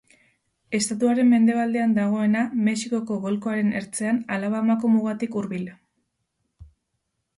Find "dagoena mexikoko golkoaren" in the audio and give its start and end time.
1.97-3.69